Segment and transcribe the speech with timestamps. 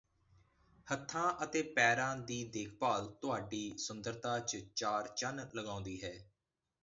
[0.87, 6.13] ਹੱਥਾਂ ਅਤੇ ਪੈਰਾਂ ਦੀ ਦੇਖਭਾਲ ਤੁਹਾਡੀ ਸੁੰਦਰਤਾ ’ਚ ਚਾਰ ਚੰਨ ਲਗਾਉਂਦੀ ਹੈ